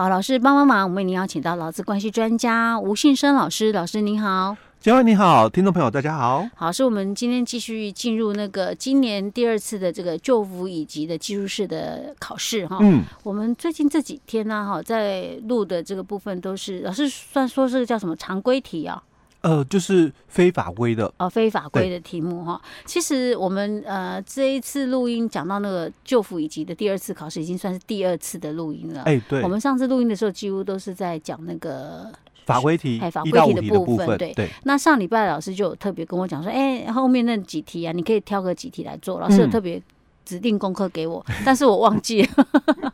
[0.00, 4.56] 好，老师帮帮忙，我们已经邀请到劳资关系专家吴信生老师，老师您好。
[4.80, 6.48] 嘉惠你好，听众朋友大家好。
[6.56, 12.78] 好，是我们今天继续进入那个今年第二次的这个旧服以及的技术式的考试哈。
[12.80, 13.04] 嗯。
[13.22, 19.02] 我们最近这几天呢，哈，在录的这个部分都是老师算说是叫什么常规题啊？
[19.42, 22.60] 呃，就是非法规的哦，非法规的题目哈。
[22.84, 29.02] 其实我们呃这一次录音讲到那个旧辅以及的第二次考试，已经算是第二次的录音了。
[29.02, 29.42] 哎，对。
[29.42, 32.12] 我们上次录音的时候，几乎都是在讲那个。
[32.46, 34.50] 法规题，法规题的部分，对对。
[34.64, 39.20] 那上礼拜老师就有特别跟我讲说，哎、欸，后面那几题啊，你可以挑个几题来做。
[39.20, 39.80] 老师有特别
[40.24, 42.28] 指定功课给我，嗯、但是我忘记了。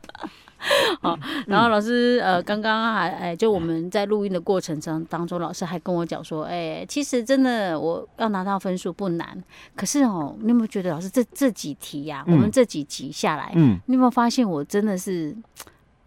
[1.00, 9.42] 好，然后老师呃，刚刚还哎，就我们在录音的过程中当中，老师还跟我讲说，哎、欸，其实真的我要拿到分数不难，
[9.74, 15.36] 可是哦，你有没有觉得老师这这几题呀、啊，嗯、我们这几集下来，嗯，你有没有发现我真的是？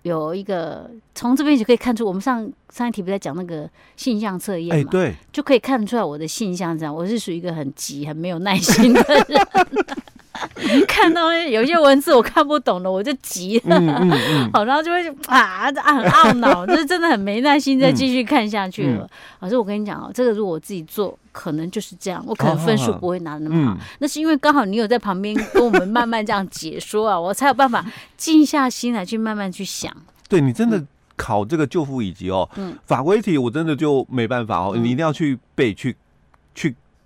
[0.03, 4.81] 有一个从这边就可以看出，我们上上一题不在讲那个性向测验嘛？
[4.81, 9.47] 哎，对，就可以看出来我的性向这样，我是属于一个很急、很没有耐心的人。
[10.87, 19.09] 看到有些文字我看不懂的，我就急了，嗯嗯嗯、 好，然后就会啊，很懊恼，就是真的很没耐心再继续看下去了。
[19.39, 23.71] 老师，我跟你讲哦，这个如果我自己做，可能就是这样，我可能分数不会拿的那么好。
[23.71, 27.85] 哦嗯、那是因为刚好你有在旁边跟我们慢慢这样解说啊， 我才有办法
[28.17, 29.91] 静下心来去慢慢去想。
[30.27, 30.83] 对，你真的
[31.15, 35.97] 考这个救护以及哦，嗯、法规题我真的就没办法哦，嗯、你一定要去背去去。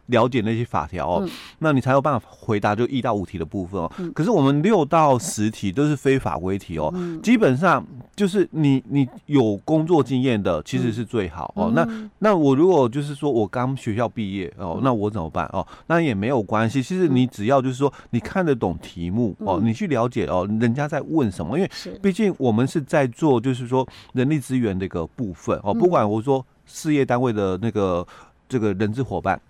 [0.07, 3.91] 了解那些法条哦，嗯、那你才有办法回答就一到五题的部分哦。
[3.99, 11.71] 嗯、可是我们六到十题都是非法规题哦，嗯、基本上就是你你有工作经验的其实是最好哦。
[11.71, 15.45] 嗯、那那我如果就是说我刚学校毕业哦，那我怎么办？
[15.53, 15.65] 哦？
[15.87, 28.05] 那也没有关系，其实你只要就是说你看得懂题目哦，你去了解哦，人家在问什么，因为毕竟我们是在做就是说人力资源的一个部分哦，不管我说事业单位的那个
[28.53, 29.41] 这个人资伙伴。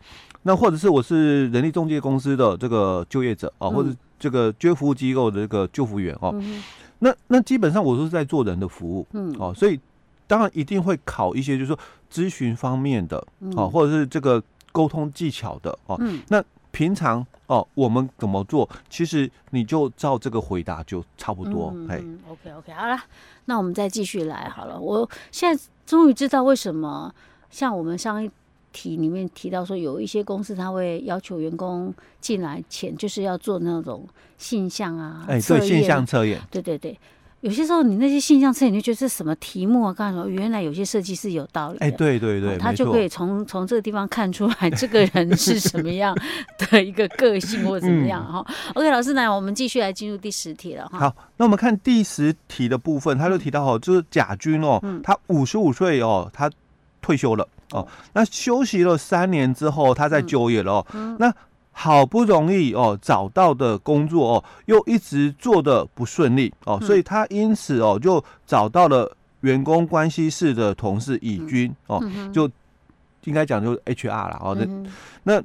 [0.45, 6.35] 那或者是我是人力中介公司的这个就业者啊，或者这个就业服务机构的这个就服员哦，
[6.99, 9.79] 那那基本上我都是在做人的服务，嗯，哦，所以
[10.27, 11.79] 当然一定会考一些就是说
[12.11, 13.25] 咨询方面的，
[13.55, 14.43] 哦，或者是这个
[14.73, 15.97] 沟通技巧的哦，
[16.27, 22.99] 那平常哦我们怎么做，其实你就照这个回答就差不多，哎，嗯，OK OK，好了，
[23.45, 27.15] 那我们再继续来好了，我现在终于知道为什么
[27.49, 28.29] 像我们上一。
[28.73, 34.05] 题里面提到说，有一些公司他会要求员工进来前就是要做那种
[34.37, 36.99] 性向啊，哎，对，性向测验，对对对。
[37.41, 39.91] 有些时候你那些性向测验，你就觉得这是什么题目啊？
[39.91, 40.29] 干什么？
[40.29, 46.15] 原来有些设计是有道理的，哎，对对对，他就可以从从这个地方看出来这个人是什么样
[46.57, 48.45] 的一个个性或者怎么样哈。
[48.75, 50.99] OK，老师来，我们继续来进入第十题了哈。
[50.99, 56.49] 好，那我们看第十题的部分，他就提到哦，就是甲军哦，他五十五岁哦，他
[57.01, 57.45] 退休了。
[57.73, 60.85] 哦，那休息了三年之后，他再就业了哦。
[61.19, 61.33] 那
[61.71, 69.11] 好不容易哦找到的工作哦，又一直做的不顺利哦，嗯、所以他因此哦就找到了
[69.41, 71.99] 员工关系室的同事乙军哦，
[72.31, 72.47] 就
[73.23, 74.55] 应该讲就是 HR 了哦。
[74.59, 74.85] 嗯、
[75.23, 75.43] 那那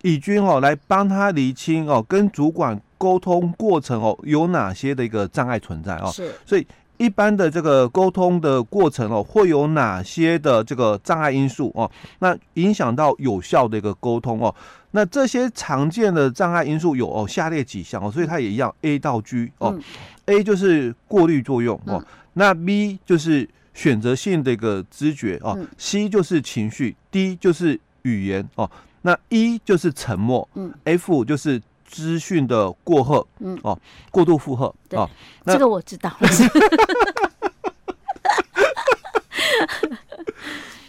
[0.00, 6.66] 乙军哦来帮他厘清哦跟主管沟通过程哦有哪些的一个障碍存在哦，是所以。
[6.98, 11.90] 一般的这个沟通的过程哦，会有哪些的这个障碍因素哦？
[12.20, 14.54] 那影响到有效的一个沟通哦。
[14.92, 19.70] 那这些常见的障碍因素有哦下列几项哦，所以它也一样 A 到 G 哦。
[19.74, 19.82] 嗯、
[20.26, 28.70] A 就是过滤作用哦，嗯、那 B 就是选择性的一个知觉哦、嗯、，C 就是情绪，D 就是语言哦，
[29.02, 31.60] 那 E 就是沉默，嗯，F 就是。
[31.86, 33.78] 资讯的过荷，嗯哦，
[34.10, 35.08] 过度负荷，对哦，
[35.46, 36.14] 这个我知道。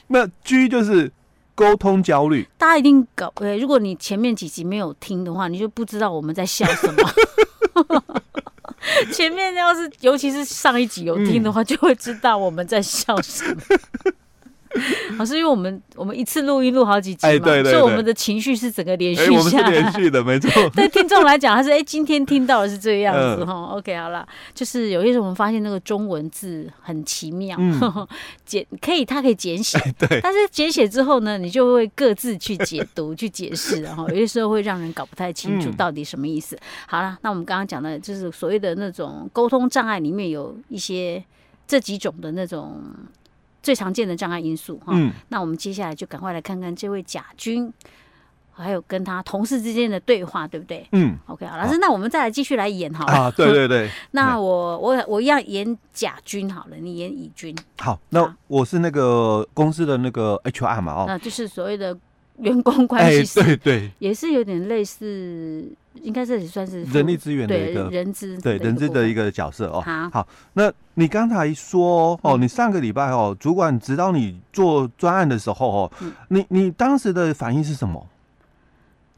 [0.07, 1.11] 那 G 就是
[1.53, 7.03] 沟通焦虑，大家一定搞诶，如果你前面几集没有听的话，你就不知道我们在笑什么。
[9.11, 13.61] 前面要是尤其是上一集有听的话，嗯、就会知道我们在笑什么。
[15.17, 20.49] 老 师，因为我们我们一次录音录好几集嘛，对对对，所以我们的情绪是整个连续下来，连续的，没错。
[20.75, 23.53] 对听众来讲，他是哎，今天听到的是这个样子哈。
[23.73, 27.57] OK，好了，就是有些时候我们发现那个中文字很奇妙，
[28.45, 30.19] 简可以，它可以简写，对。
[30.21, 36.57] 但是简写之后呢，你就会各自去解读、去解释，然后有些时候会让人搞不太清楚到底什么意思。
[36.87, 41.23] 好了，那我们刚刚讲的就是所谓的那种沟通障碍里面有一些
[41.67, 42.81] 这几种的那种。
[43.67, 47.69] 最常见的障碍因素哈，嗯、那我们接下来就赶快来看看这位甲军
[48.53, 50.87] 还有跟他同事之间的对话，对不对？
[50.93, 53.11] 嗯，OK，好，老师，那我们再来继续来演好了。
[53.11, 53.89] 啊，对对对。
[54.11, 57.53] 那我我我要演甲军好了，你演乙军。
[57.79, 61.95] 好，那我是那个公司的那个 HR 嘛，哦，那就是所谓的
[62.37, 65.69] 员工关系师，对对，也是有点类似，
[66.03, 69.81] 应该这也算是人力资源的一个人资，对人资的一个角色哦。
[69.81, 75.91] 好，好，那你刚才说哦，你上个礼拜哦，主管指导你做专案的时候哦，
[76.29, 78.07] 你你当时的反应是什么？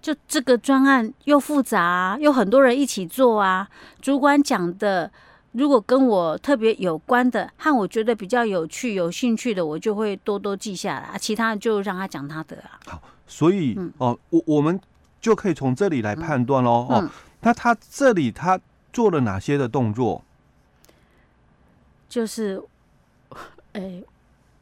[0.02, 3.68] 就这个专案又复杂啊，又很多人一起做啊。
[4.02, 5.12] 主管讲的，
[5.52, 11.18] 如果跟我特别有关的，和我觉得比较有趣、有兴趣的，我就会多多记下来。
[11.20, 12.80] 其他就让他讲他的啊。
[12.86, 14.80] 好，所以、嗯、哦，我我们
[15.20, 17.10] 就可以从这里来判断喽。
[17.42, 18.60] 那他这里他
[18.92, 20.24] 做了哪些的动作？
[22.08, 22.62] 就是，
[23.74, 24.02] 哎，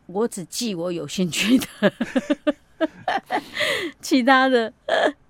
[0.07, 1.93] 我只记我有兴趣的，
[4.01, 4.73] 其他的。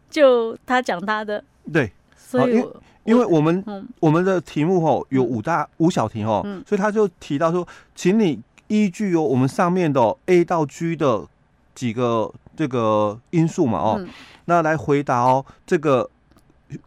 [0.10, 2.66] 就他讲他的，对，所以
[3.04, 11.28] 因为我们、嗯、我们的题目哦有五大五小题哦，嗯、所以他就提到说，请你依据哦我们上面的 A 到 G 的
[11.76, 14.08] 几个这个因素嘛哦，嗯、
[14.50, 16.10] 那来回答哦这个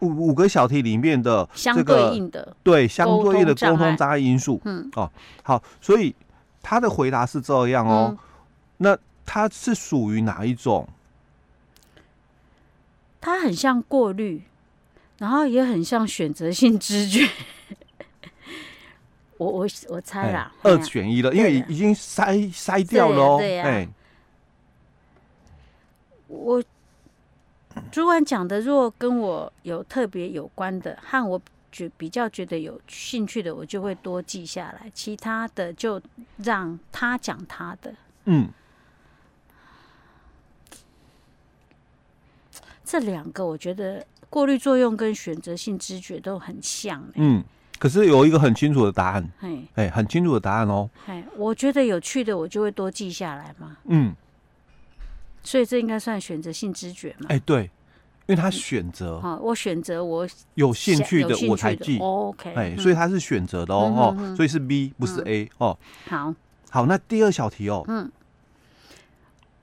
[0.00, 5.10] 五五个小题里面的这个相对应的对相对应的沟通障碍因素，嗯哦
[5.42, 6.14] 好，所以
[6.62, 8.18] 他的回答是这样哦，嗯、
[8.78, 10.88] 那他是属于哪一种？
[13.20, 14.42] 他很像过滤，
[15.18, 17.28] 然后也很像选择性知觉。
[19.36, 23.38] 我我我猜啦，二选一了，因为已经筛筛掉了。
[23.38, 23.88] 对呀，哎，
[26.28, 26.62] 我
[27.90, 31.40] 主管讲的，如果跟我有特别有关的，和我
[31.72, 34.90] 觉比较觉得有兴趣的，我就会多记下来。
[34.94, 36.00] 其他的就
[36.38, 37.94] 让他讲他的。
[38.24, 38.48] 嗯。
[42.84, 47.04] 这两个我觉得过滤作用跟选择性知觉都很像。
[47.14, 47.40] 嗯，
[47.78, 50.90] 可是有一个很清楚的答案，哎嘿，很清楚的答案哦。
[51.06, 53.76] 哎，我觉得有趣的我就会多记下来嘛。
[53.84, 54.12] 嗯，
[55.44, 57.26] 所以这应该算选择性知觉嘛？
[57.28, 57.70] 哎，对，
[58.30, 61.98] 因为他选择，好，我选择我有兴趣的我才记。
[61.98, 65.76] OK，哎，所以他是选择的哦，哦，所以是 B 不是 A 哦。
[66.08, 66.32] 好，
[66.70, 68.08] 好，那第二小题哦，嗯，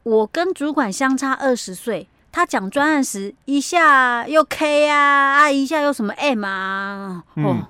[0.04, 2.10] 我跟主管相差二十岁。
[2.30, 7.24] 他讲专案时，一下又 K 啊，啊，一下又什么 M 啊？
[7.34, 7.66] 哦，嗯、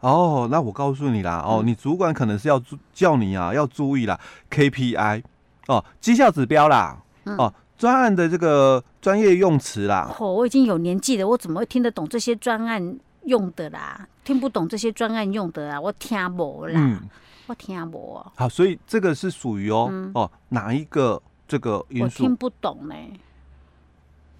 [0.00, 2.60] 哦，那我告诉你啦，哦，你主管可能是要
[2.92, 4.18] 叫你啊，要注意啦
[4.50, 5.22] ，KPI
[5.68, 6.96] 哦，绩效指标啦，
[7.26, 10.12] 嗯、哦，专案的这个专业用词啦。
[10.18, 14.04] 哦，我已经有年纪了，我怎么会听得懂这些专案用的啦？
[14.24, 15.80] 听不懂这些专案用的啊？
[15.80, 17.00] 我听不啦，嗯、
[17.46, 18.20] 我听不。
[18.34, 22.24] 好，所以这个是属于哦、嗯、哦哪一个这个因素？
[22.24, 22.96] 我听不懂呢。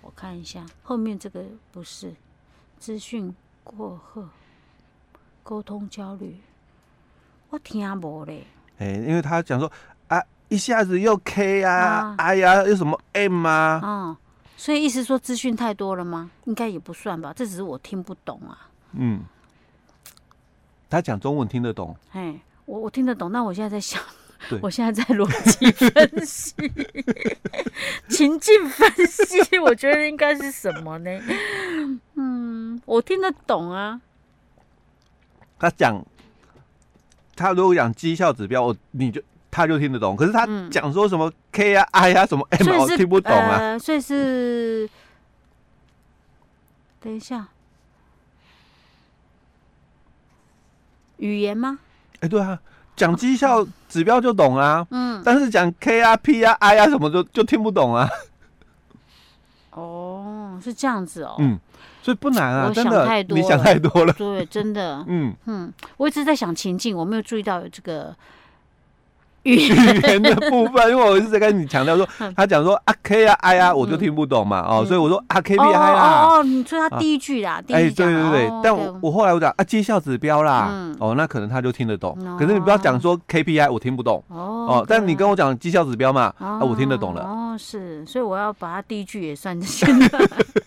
[0.02, 2.12] 我看一下后面这个不是
[2.80, 3.32] 资讯
[3.62, 4.24] 过后
[5.44, 6.38] 沟通焦虑，
[7.50, 8.44] 我听不嘞。
[8.78, 9.70] 哎，因为他讲说
[10.08, 14.16] 啊，一下子又 K 啊，啊哎呀，又什么 M 啊，嗯，
[14.56, 16.30] 所以意思说资讯太多了吗？
[16.44, 18.70] 应该也不算吧，这只是我听不懂啊。
[18.92, 19.22] 嗯，
[20.88, 21.96] 他讲中文听得懂。
[22.12, 24.02] 哎，我我听得懂，那我现在在想。
[24.60, 26.54] 我现在在逻辑分析、
[28.06, 31.10] 情境分析，我觉得应该是什么呢？
[32.14, 33.98] 嗯，我听得懂啊。
[35.58, 36.04] 他讲，
[37.34, 39.22] 他如果讲绩效指标，我你就
[39.56, 40.14] 他就听得懂。
[40.14, 43.56] 可是他讲说什么 K 啊、I 啊、什么 M，我听不懂啊。
[43.58, 44.86] 呃、所以是，
[47.00, 47.48] 等一下，
[51.16, 51.78] 语言吗？
[52.16, 52.60] 哎、欸，对啊。
[52.94, 58.08] 讲绩效指标就懂啊，嗯，但是讲 K 啊、P 啊、I 啊什么就就听不懂啊。
[59.70, 61.36] 哦，是这样子哦。
[61.38, 61.58] 嗯，
[62.02, 64.12] 所以不难啊，我想太多，你想太多了。
[64.14, 65.04] 对，真的。
[65.08, 68.14] 嗯嗯，我一直在想情境，我没有注意到有这个。
[69.46, 70.22] 语言。
[70.22, 89.92] 的部分，因为我一直在跟你强调说， 他讲说啊 K 啊 I 啊，我就听不懂嘛，哦，所以我说啊 K P I 啦，哦，你说他第一句啦，哎，对对对，但我我后来我讲啊绩效指标啦，哦，那可能他就听得懂，可是你不要讲说 K P I，我听不懂，哦，但你跟我讲绩效指标嘛，啊，我听得懂了，哦，是，所以我要把他第一句也算进去，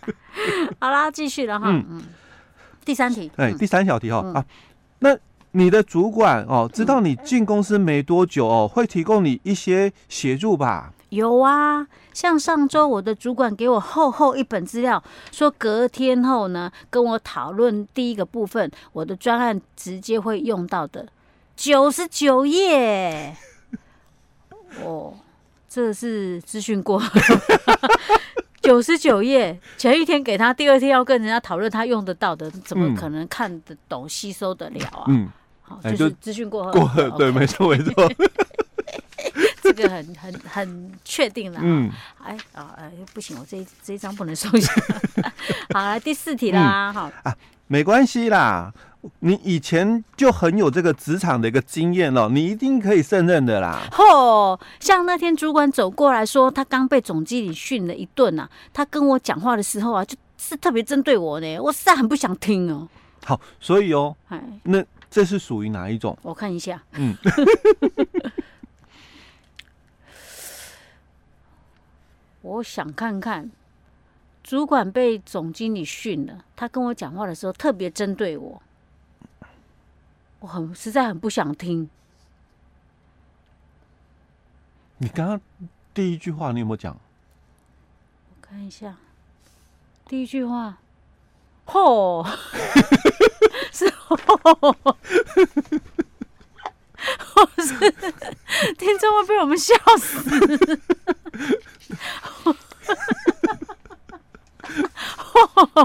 [0.80, 2.02] 好啦，继续了哈，嗯，
[2.86, 4.46] 第三题，哎，第三小题哈啊，
[5.00, 5.18] 那。
[5.52, 10.94] 你的主管哦，知道你进公司没多久哦，会提供你一些协助吧？
[11.10, 21.08] 有啊，像上周我的主管给我厚厚一本资料，说隔天后呢，跟我讨论第一个部分，我的专案直接会用到的
[21.56, 23.36] 九十九页。
[24.86, 25.16] 哦，
[25.68, 27.02] 这是资讯过。
[28.62, 35.06] 九十九页，前一天给他，第二天要跟人家讨论他用得到的，怎么可能看得懂、嗯、吸收得了啊？
[35.08, 35.28] 嗯，
[35.70, 38.12] 好，就是资讯过后，过后对，没错，没错。
[39.62, 41.60] 这个很很很确定了。
[41.62, 41.92] 嗯，
[42.24, 44.74] 哎啊哎，不行，我这一这一张不能收下。
[45.72, 46.92] 好，来第四题啦。
[46.92, 48.74] 好、嗯、啊，没关系啦。
[49.20, 53.82] 你以前就很有这个职场的一个经验了，你一定可以胜任的啦。
[53.92, 62.90] 嚯，像那天主管走过来说，他刚被总经理训了一顿呐、啊，他跟我讲话的时候啊，就是特别针对我呢，我实在很不想听哦。
[63.24, 66.18] 好，所以哦，哎，那这是属于哪一种？
[66.22, 67.16] 我看一下，嗯，
[72.42, 73.50] 我想看看，
[74.44, 78.62] 主管被总经理训了，他跟我讲话的时候特别针对我。
[80.40, 81.90] 我很实在很不想听。
[85.00, 85.42] 你刚刚
[85.94, 86.94] 第一句话你有没有讲？
[86.94, 88.96] 我看一下，
[90.06, 90.78] 第一句话，
[91.66, 92.26] 吼，
[93.72, 94.18] 是吼，
[97.36, 97.92] 我是
[98.78, 100.80] 听众会被我们笑死。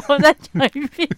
[0.08, 1.08] 我再讲一遍。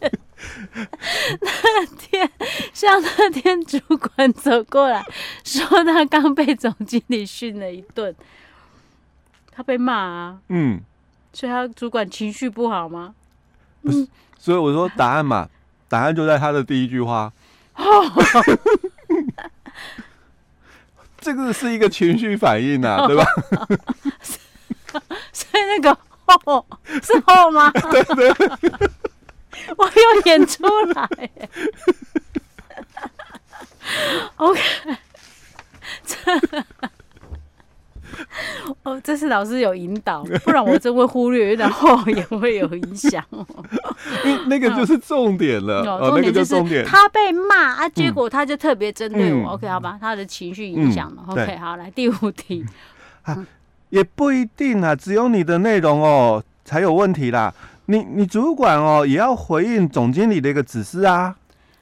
[1.41, 2.31] 那天，
[2.75, 5.05] 像那天主管走过来
[5.43, 8.15] 说，他刚被总经理训了一顿，
[9.51, 10.39] 他被骂啊。
[10.49, 10.81] 嗯，
[11.33, 13.15] 所以他主管情绪不好吗？
[13.83, 14.07] 不是，
[14.39, 15.49] 所以我说答案嘛，
[15.91, 17.33] 答案就在他的第一句话。
[21.19, 23.25] 这个是一个情绪反应啊，对吧？
[25.33, 25.99] 所以那个。
[26.27, 26.67] 哦，
[27.05, 27.71] 是后吗？
[27.71, 28.29] 对对，
[29.77, 31.09] 我又演出来。
[34.37, 34.61] OK，
[36.05, 36.17] 这
[38.83, 43.23] 哦，这是老师有引导，不然我真会忽略，然后也会有影响。
[44.47, 46.85] 那个就是重点了，哦，那个就是重点。
[46.85, 49.51] 他被骂啊，结果他就特别针对我。
[49.51, 51.23] OK，好吧，他的情绪影响了。
[51.29, 52.65] OK，好，来第五题。
[53.91, 57.53] 也不一定啊，只有你的内容哦才有问题啦。
[57.87, 61.37] 你你主管哦也要回应总经理的一个指示啊。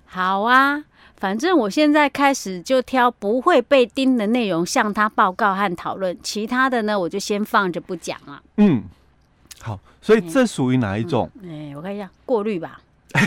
[0.06, 0.82] 好啊，
[1.24, 8.42] 反正我现在开始就挑不会被盯的内容向他报告和讨论，其他的呢我就先放着不讲了。
[8.58, 8.82] 嗯，
[9.62, 11.30] 好，所以这属于哪一种？
[11.42, 12.82] 哎、我看一下，过滤吧。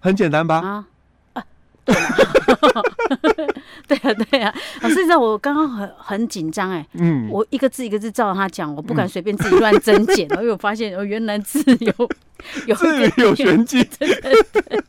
[0.00, 0.60] 很简单吧？
[0.60, 0.86] 啊。
[3.86, 4.52] 对啊，对啊，
[4.82, 11.92] 老师，你知道我刚刚很很紧张哎，嗯，我一个字一个字照着他讲，我不敢随便自己乱增减，因为我发现我原来字有
[12.66, 14.82] 有字有玄机， 对对对，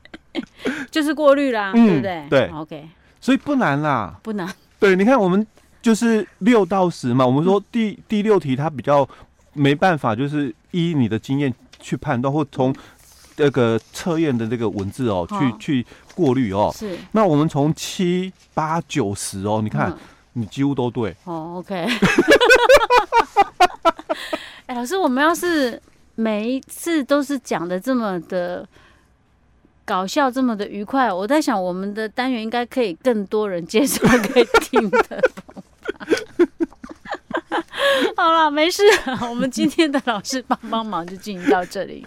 [0.89, 2.25] 就是过滤啦，对不对？
[2.29, 2.89] 对，OK，
[3.21, 4.51] 所以不难啦，不难。
[4.79, 5.45] 对，你看我们
[5.81, 9.07] 就是六到十嘛，我们说第第六题它比较
[9.53, 12.73] 没办法，就是依你的经验去判断，或从
[13.37, 15.85] 这个测验的这个文字哦，去去。
[16.17, 16.97] 过滤哦，是。
[17.11, 19.97] 那我们从七八九十哦，你看，嗯、
[20.33, 21.15] 你几乎都对。
[21.25, 21.87] 哦，OK。
[24.65, 25.79] 哎，老师，我们要是
[26.15, 28.67] 每一次都是讲的这么的
[29.85, 35.21] 搞笑，这么的愉快，我在想，我们的单元应该可以更多人接受，可以听的。
[38.17, 38.81] 好了，没事，
[39.29, 42.03] 我们今天的老师帮帮忙就进行到这里。